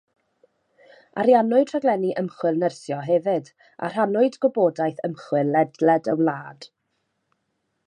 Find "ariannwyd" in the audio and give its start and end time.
1.23-1.73